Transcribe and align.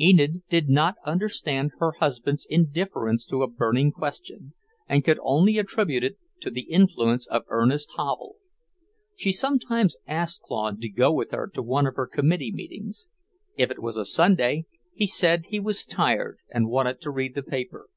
Enid 0.00 0.42
did 0.48 0.68
not 0.68 0.96
understand 1.04 1.70
her 1.78 1.92
husband's 2.00 2.44
indifference 2.50 3.24
to 3.24 3.44
a 3.44 3.48
burning 3.48 3.92
question, 3.92 4.52
and 4.88 5.04
could 5.04 5.20
only 5.22 5.58
attribute 5.58 6.02
it 6.02 6.18
to 6.40 6.50
the 6.50 6.62
influence 6.62 7.24
of 7.28 7.44
Ernest 7.46 7.92
Havel. 7.96 8.34
She 9.14 9.30
sometimes 9.30 9.96
asked 10.08 10.42
Claude 10.42 10.80
to 10.80 10.88
go 10.88 11.12
with 11.12 11.30
her 11.30 11.46
to 11.54 11.62
one 11.62 11.86
of 11.86 11.94
her 11.94 12.08
committee 12.08 12.50
meetings. 12.50 13.06
If 13.56 13.70
it 13.70 13.80
was 13.80 13.96
a 13.96 14.04
Sunday, 14.04 14.66
he 14.92 15.06
said 15.06 15.46
he 15.50 15.60
was 15.60 15.84
tired 15.84 16.38
and 16.52 16.66
wanted 16.68 17.00
to 17.02 17.12
read 17.12 17.36
the 17.36 17.44
paper. 17.44 17.88